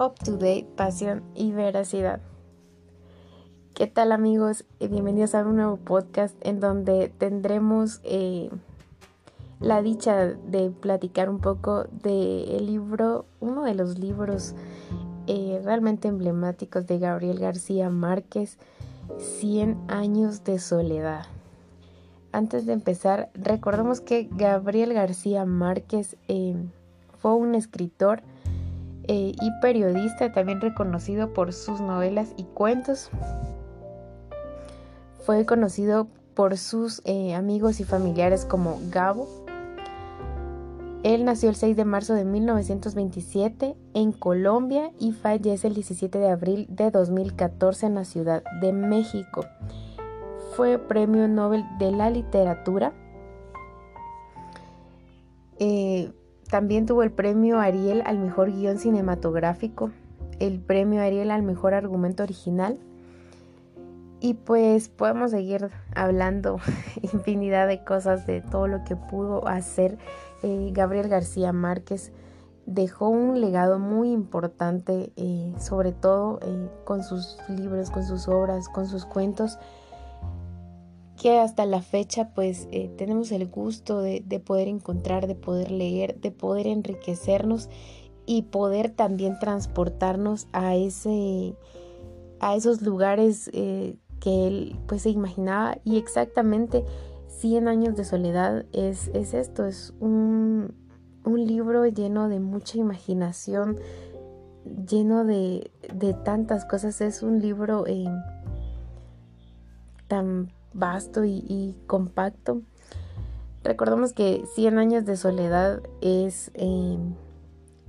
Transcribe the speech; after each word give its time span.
up 0.00 0.14
to 0.24 0.38
date, 0.38 0.66
pasión 0.76 1.22
y 1.34 1.52
veracidad. 1.52 2.20
¿Qué 3.74 3.86
tal 3.86 4.12
amigos? 4.12 4.64
Bienvenidos 4.80 5.34
a 5.34 5.44
un 5.44 5.56
nuevo 5.56 5.76
podcast 5.76 6.34
en 6.40 6.58
donde 6.58 7.12
tendremos 7.18 8.00
eh, 8.04 8.48
la 9.60 9.82
dicha 9.82 10.16
de 10.16 10.70
platicar 10.70 11.28
un 11.28 11.38
poco 11.38 11.84
del 11.84 12.64
libro, 12.64 13.26
uno 13.40 13.64
de 13.64 13.74
los 13.74 13.98
libros 13.98 14.54
eh, 15.26 15.60
realmente 15.64 16.08
emblemáticos 16.08 16.86
de 16.86 16.98
Gabriel 16.98 17.38
García 17.38 17.90
Márquez, 17.90 18.56
100 19.18 19.76
años 19.88 20.44
de 20.44 20.60
soledad. 20.60 21.26
Antes 22.32 22.64
de 22.64 22.72
empezar, 22.72 23.28
recordemos 23.34 24.00
que 24.00 24.30
Gabriel 24.30 24.94
García 24.94 25.44
Márquez 25.44 26.16
eh, 26.28 26.56
fue 27.18 27.34
un 27.34 27.54
escritor 27.54 28.22
eh, 29.08 29.32
y 29.40 29.50
periodista 29.60 30.32
también 30.32 30.60
reconocido 30.60 31.32
por 31.32 31.52
sus 31.52 31.80
novelas 31.80 32.32
y 32.36 32.44
cuentos. 32.44 33.10
Fue 35.24 35.44
conocido 35.46 36.08
por 36.34 36.56
sus 36.56 37.02
eh, 37.04 37.34
amigos 37.34 37.80
y 37.80 37.84
familiares 37.84 38.44
como 38.44 38.80
Gabo. 38.90 39.28
Él 41.02 41.24
nació 41.24 41.48
el 41.48 41.56
6 41.56 41.76
de 41.76 41.84
marzo 41.84 42.14
de 42.14 42.24
1927 42.24 43.74
en 43.94 44.12
Colombia 44.12 44.92
y 44.98 45.12
fallece 45.12 45.66
el 45.68 45.74
17 45.74 46.18
de 46.18 46.28
abril 46.28 46.66
de 46.68 46.90
2014 46.90 47.86
en 47.86 47.94
la 47.94 48.04
Ciudad 48.04 48.42
de 48.60 48.72
México. 48.72 49.46
Fue 50.56 50.78
Premio 50.78 51.26
Nobel 51.26 51.64
de 51.78 51.90
la 51.90 52.10
Literatura. 52.10 52.92
Eh, 55.58 56.12
también 56.50 56.84
tuvo 56.84 57.02
el 57.02 57.12
premio 57.12 57.60
Ariel 57.60 58.02
al 58.04 58.18
mejor 58.18 58.52
guion 58.52 58.78
cinematográfico, 58.78 59.90
el 60.40 60.60
premio 60.60 61.00
Ariel 61.00 61.30
al 61.30 61.42
mejor 61.42 61.74
argumento 61.74 62.22
original. 62.22 62.78
Y 64.22 64.34
pues 64.34 64.88
podemos 64.88 65.30
seguir 65.30 65.70
hablando 65.94 66.58
infinidad 67.02 67.68
de 67.68 67.84
cosas 67.84 68.26
de 68.26 68.42
todo 68.42 68.66
lo 68.66 68.84
que 68.84 68.96
pudo 68.96 69.46
hacer 69.46 69.96
eh, 70.42 70.70
Gabriel 70.72 71.08
García 71.08 71.52
Márquez. 71.52 72.12
Dejó 72.66 73.08
un 73.08 73.40
legado 73.40 73.78
muy 73.78 74.10
importante, 74.10 75.12
eh, 75.16 75.54
sobre 75.58 75.92
todo 75.92 76.40
eh, 76.42 76.68
con 76.84 77.02
sus 77.02 77.38
libros, 77.48 77.90
con 77.90 78.04
sus 78.04 78.28
obras, 78.28 78.68
con 78.68 78.86
sus 78.86 79.06
cuentos 79.06 79.58
que 81.20 81.38
hasta 81.38 81.66
la 81.66 81.82
fecha 81.82 82.30
pues 82.34 82.66
eh, 82.70 82.90
tenemos 82.96 83.30
el 83.30 83.46
gusto 83.46 84.00
de, 84.00 84.22
poder 84.42 84.68
encontrar, 84.68 85.26
de 85.26 85.34
poder 85.34 85.70
leer, 85.70 86.18
de 86.18 86.30
poder 86.30 86.66
enriquecernos 86.66 87.68
y 88.24 88.42
poder 88.44 88.88
también 88.88 89.38
transportarnos 89.38 90.48
a 90.52 90.76
ese 90.76 91.54
a 92.40 92.56
esos 92.56 92.80
lugares 92.80 93.50
eh, 93.52 93.98
que 94.18 94.46
él 94.46 94.78
pues 94.86 95.02
se 95.02 95.10
imaginaba. 95.10 95.76
Y 95.84 95.98
exactamente 95.98 96.86
100 97.28 97.68
años 97.68 97.96
de 97.96 98.06
soledad 98.06 98.64
es, 98.72 99.08
es 99.08 99.34
esto, 99.34 99.66
es 99.66 99.92
un, 100.00 100.74
un, 101.26 101.46
libro 101.46 101.84
lleno 101.84 102.30
de 102.30 102.40
mucha 102.40 102.78
imaginación, 102.78 103.76
lleno 104.88 105.26
de, 105.26 105.70
de 105.94 106.14
tantas 106.14 106.64
cosas, 106.64 107.02
es 107.02 107.22
un 107.22 107.40
libro 107.40 107.86
eh, 107.86 108.08
tan 110.08 110.50
vasto 110.72 111.24
y, 111.24 111.76
compacto. 111.86 112.62
Recordemos 113.62 114.12
que 114.12 114.44
100 114.54 114.78
años 114.78 115.04
de 115.04 115.16
soledad 115.16 115.80
es 116.00 116.50
eh, 116.54 116.98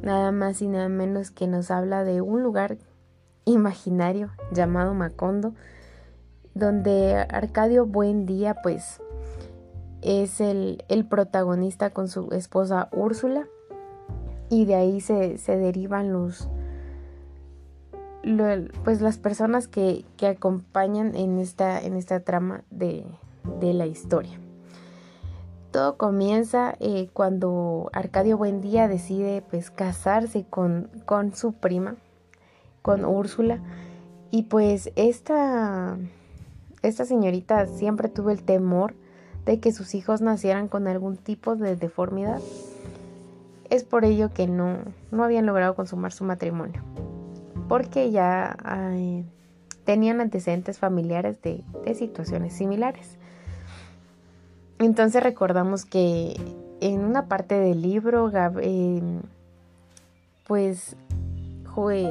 nada 0.00 0.30
más 0.32 0.62
y 0.62 0.68
nada 0.68 0.88
menos 0.88 1.30
que 1.30 1.46
nos 1.46 1.70
habla 1.70 2.04
de 2.04 2.20
un 2.20 2.42
lugar 2.42 2.78
imaginario 3.44 4.30
llamado 4.52 4.94
Macondo, 4.94 5.54
donde 6.54 7.16
Arcadio 7.28 7.86
Buendía 7.86 8.56
pues 8.62 9.00
es 10.02 10.40
el, 10.40 10.84
protagonista 11.08 11.90
con 11.90 12.08
su 12.08 12.28
esposa 12.32 12.88
Úrsula 12.92 13.46
y 14.48 14.66
de 14.66 14.76
ahí 14.76 15.00
se, 15.00 15.38
se 15.38 15.56
derivan 15.56 16.12
los, 16.12 16.48
pues 18.84 19.00
las 19.00 19.18
personas 19.18 19.68
que, 19.68 20.04
acompañan 20.22 21.14
en 21.14 21.38
esta, 21.38 21.80
en 21.80 21.96
esta 21.96 22.20
trama 22.20 22.64
de, 22.70 23.04
la 23.60 23.86
historia. 23.86 24.38
Todo 25.70 25.96
comienza 25.96 26.74
eh, 26.80 27.08
cuando 27.12 27.90
Arcadio 27.92 28.38
Buendía 28.38 28.88
decide 28.88 29.42
pues 29.48 29.70
casarse 29.70 30.44
con, 30.48 30.90
con 31.04 31.34
su 31.34 31.52
prima, 31.52 31.96
con 32.82 33.04
Úrsula, 33.04 33.60
y 34.30 34.44
pues 34.44 34.90
esta, 34.96 35.96
esta 36.82 37.04
señorita 37.04 37.66
siempre 37.66 38.08
tuvo 38.08 38.30
el 38.30 38.42
temor 38.42 38.94
de 39.44 39.60
que 39.60 39.70
sus 39.70 39.94
hijos 39.94 40.20
nacieran 40.20 40.66
con 40.66 40.88
algún 40.88 41.16
tipo 41.16 41.54
de 41.54 41.76
deformidad. 41.76 42.40
Es 43.70 43.84
por 43.84 44.04
ello 44.04 44.32
que 44.32 44.48
no, 44.48 44.78
no 45.12 45.22
habían 45.22 45.46
logrado 45.46 45.74
consumar 45.74 46.12
su 46.12 46.24
matrimonio 46.24 46.82
porque 47.68 48.10
ya 48.10 48.56
tenían 49.84 50.20
antecedentes 50.20 50.78
familiares 50.78 51.40
de, 51.42 51.64
situaciones 51.94 52.52
similares. 52.54 53.16
Entonces 54.78 55.22
recordamos 55.22 55.84
que 55.84 56.36
en 56.80 57.04
una 57.04 57.26
parte 57.26 57.58
del 57.58 57.80
libro, 57.82 58.30
eh, 58.60 59.02
pues 60.46 60.96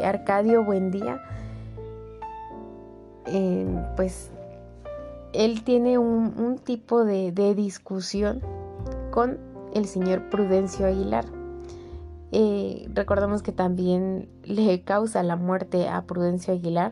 Arcadio 0.04 0.64
Buendía, 0.64 1.20
eh, 3.26 3.68
pues 3.96 4.32
él 5.34 5.64
tiene 5.64 5.98
un, 5.98 6.60
tipo 6.64 7.04
de 7.04 7.54
discusión 7.56 8.42
con 9.12 9.38
el 9.74 9.86
señor 9.86 10.30
Prudencio 10.30 10.86
Aguilar. 10.88 11.34
Eh, 12.38 12.90
recordamos 12.94 13.44
que 13.44 13.53
también 13.53 14.28
le 14.44 14.81
causa 14.81 15.23
la 15.23 15.38
muerte 15.38 15.88
a 15.88 16.01
Prudencio 16.01 16.53
Aguilar 16.53 16.91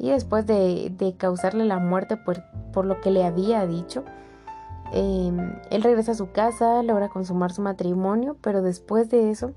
y 0.00 0.10
después 0.10 0.46
de, 0.48 1.14
causarle 1.16 1.64
la 1.64 1.78
muerte 1.78 2.16
por, 2.16 2.84
lo 2.84 3.00
que 3.00 3.12
le 3.12 3.22
había 3.22 3.68
dicho, 3.68 4.02
em, 4.92 5.54
él 5.70 5.82
regresa 5.84 6.10
a 6.10 6.16
su 6.16 6.32
casa, 6.32 6.82
logra 6.82 7.08
consumar 7.08 7.52
su 7.52 7.62
matrimonio, 7.62 8.36
pero 8.40 8.62
después 8.62 9.08
de 9.10 9.30
eso, 9.30 9.52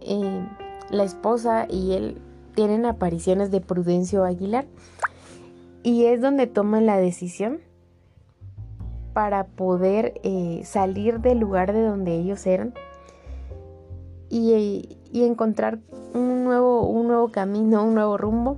em, 0.00 0.48
la 0.90 1.04
esposa 1.04 1.66
y 1.70 1.92
él 1.92 2.20
tienen 2.56 2.86
apariciones 2.86 3.52
de 3.52 3.60
Prudencio 3.60 4.24
Aguilar 4.24 4.66
y 5.84 6.06
es 6.06 6.20
donde 6.20 6.48
toman 6.48 6.86
la 6.86 6.96
decisión 6.96 7.60
para 9.12 9.44
poder 9.44 10.20
eh, 10.24 10.62
salir 10.64 11.20
del 11.20 11.38
lugar 11.38 11.72
de 11.72 11.82
donde 11.82 12.16
ellos 12.16 12.44
eran 12.48 12.74
y, 14.30 14.96
encontrar 15.12 15.80
un 16.14 16.44
nuevo, 16.44 16.86
un 16.86 17.08
nuevo 17.08 17.30
camino, 17.30 17.84
un 17.84 17.94
nuevo 17.94 18.16
rumbo. 18.16 18.56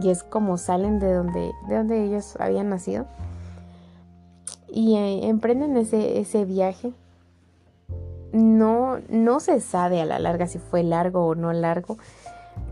Y 0.00 0.10
es 0.10 0.22
como 0.22 0.58
salen 0.58 0.98
de 0.98 1.12
donde, 1.12 1.52
de 1.68 1.76
donde 1.76 2.04
ellos 2.04 2.36
habían 2.38 2.68
nacido. 2.68 3.06
Y 4.68 4.96
eh, 4.96 5.28
emprenden 5.28 5.76
ese, 5.76 6.20
ese 6.20 6.44
viaje. 6.44 6.92
No, 8.32 8.98
no 9.08 9.40
se 9.40 9.60
sabe 9.60 10.02
a 10.02 10.04
la 10.04 10.18
larga 10.18 10.46
si 10.46 10.58
fue 10.58 10.82
largo 10.82 11.26
o 11.26 11.34
no 11.34 11.50
largo, 11.54 11.96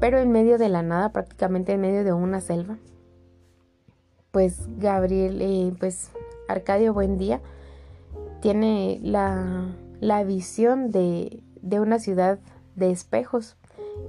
pero 0.00 0.18
en 0.18 0.30
medio 0.30 0.58
de 0.58 0.68
la 0.68 0.82
nada, 0.82 1.12
prácticamente 1.12 1.72
en 1.72 1.80
medio 1.80 2.04
de 2.04 2.12
una 2.12 2.42
selva, 2.42 2.76
pues 4.32 4.68
Gabriel, 4.76 5.40
eh, 5.40 5.74
pues 5.80 6.10
Arcadio 6.46 6.92
Buendía 6.92 7.40
tiene 8.42 9.00
la, 9.02 9.74
la 10.00 10.24
visión 10.24 10.90
de, 10.90 11.42
de 11.68 11.80
una 11.80 11.98
ciudad 11.98 12.38
de 12.76 12.90
espejos 12.90 13.56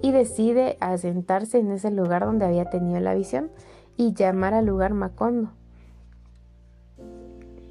y 0.02 0.12
decide 0.12 0.78
asentarse 0.80 1.60
en 1.60 1.72
ese 1.72 1.92
lugar 1.92 2.26
donde 2.26 2.46
había 2.46 2.70
tenido 2.70 3.00
la 3.00 3.16
visión 3.16 3.50
y 3.96 4.14
llamar 4.14 4.54
al 4.54 4.66
lugar 4.66 4.94
Macondo. 4.94 5.52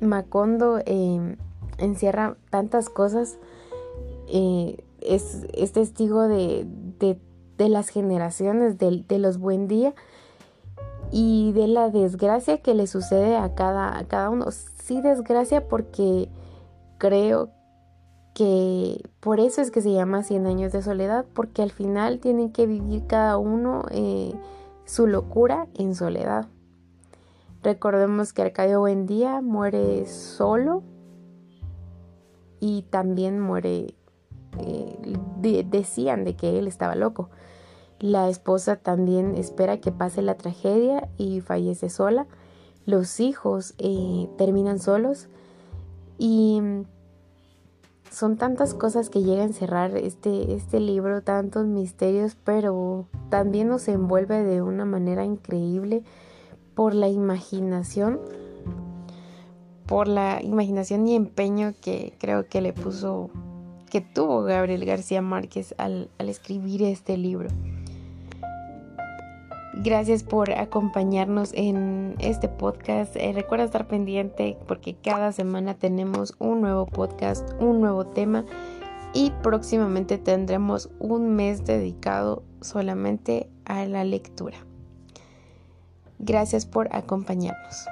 Macondo 0.00 0.80
em, 0.84 1.36
encierra 1.78 2.36
tantas 2.50 2.88
cosas, 2.88 3.38
eh, 4.28 4.84
es, 5.00 5.72
testigo 5.72 6.22
de, 6.28 6.66
las 7.58 7.88
generaciones, 7.88 8.78
de, 8.78 9.04
de, 9.06 9.18
los 9.18 9.38
buen 9.38 9.68
día 9.68 9.94
y 11.12 11.52
de 11.52 11.68
la 11.68 11.90
desgracia 11.90 12.58
que 12.58 12.74
le 12.74 12.86
sucede 12.86 13.36
a 13.36 13.54
cada, 13.54 13.96
a 13.96 14.04
cada 14.04 14.30
uno. 14.30 14.46
Sí, 14.50 15.00
desgracia 15.00 15.68
porque 15.68 16.28
creo 16.98 17.50
que 18.36 19.02
por 19.20 19.40
eso 19.40 19.62
es 19.62 19.70
que 19.70 19.80
se 19.80 19.94
llama 19.94 20.22
100 20.22 20.46
años 20.46 20.70
de 20.70 20.82
soledad, 20.82 21.24
porque 21.32 21.62
al 21.62 21.70
final 21.70 22.20
tienen 22.20 22.52
que 22.52 22.66
vivir 22.66 23.06
cada 23.06 23.38
uno 23.38 23.86
eh, 23.90 24.34
su 24.84 25.06
locura 25.06 25.68
en 25.72 25.94
soledad. 25.94 26.46
Recordemos 27.62 28.34
que 28.34 28.42
Arcadio 28.42 28.80
Buendía 28.80 29.40
muere 29.40 30.04
solo 30.04 30.82
y 32.60 32.82
también 32.90 33.40
muere, 33.40 33.94
eh, 34.58 35.64
decían 35.64 36.24
de 36.24 36.36
que 36.36 36.58
él 36.58 36.68
estaba 36.68 36.94
loco. 36.94 37.30
La 38.00 38.28
esposa 38.28 38.76
también 38.76 39.34
espera 39.34 39.80
que 39.80 39.92
pase 39.92 40.20
la 40.20 40.36
tragedia 40.36 41.08
y 41.16 41.40
fallece 41.40 41.88
sola. 41.88 42.26
Los 42.84 43.18
hijos 43.18 43.74
eh, 43.78 44.28
terminan 44.36 44.78
solos. 44.78 45.30
Y 46.18 46.60
son 48.16 48.38
tantas 48.38 48.72
cosas 48.72 49.10
que 49.10 49.22
llegan 49.22 49.40
a 49.40 49.44
encerrar 49.48 49.94
este, 49.94 50.54
este 50.54 50.80
libro, 50.80 51.20
tantos 51.20 51.66
misterios, 51.66 52.34
pero 52.44 53.06
también 53.28 53.68
nos 53.68 53.88
envuelve 53.88 54.42
de 54.42 54.62
una 54.62 54.86
manera 54.86 55.26
increíble 55.26 56.02
por 56.74 56.94
la 56.94 57.08
imaginación, 57.08 58.18
por 59.84 60.08
la 60.08 60.42
imaginación 60.42 61.06
y 61.06 61.14
empeño 61.14 61.74
que 61.82 62.14
creo 62.18 62.48
que 62.48 62.62
le 62.62 62.72
puso, 62.72 63.28
que 63.90 64.00
tuvo 64.00 64.44
Gabriel 64.44 64.86
García 64.86 65.20
Márquez 65.20 65.74
al, 65.76 66.08
al 66.16 66.30
escribir 66.30 66.84
este 66.84 67.18
libro. 67.18 67.50
Gracias 69.86 70.24
por 70.24 70.50
acompañarnos 70.50 71.52
en 71.54 72.16
este 72.18 72.48
podcast. 72.48 73.14
Eh, 73.14 73.30
recuerda 73.32 73.66
estar 73.66 73.86
pendiente 73.86 74.58
porque 74.66 74.96
cada 74.96 75.30
semana 75.30 75.74
tenemos 75.74 76.34
un 76.40 76.60
nuevo 76.60 76.86
podcast, 76.86 77.48
un 77.60 77.80
nuevo 77.80 78.04
tema 78.04 78.44
y 79.14 79.30
próximamente 79.44 80.18
tendremos 80.18 80.90
un 80.98 81.36
mes 81.36 81.64
dedicado 81.64 82.42
solamente 82.60 83.48
a 83.64 83.86
la 83.86 84.02
lectura. 84.02 84.56
Gracias 86.18 86.66
por 86.66 86.88
acompañarnos. 86.90 87.86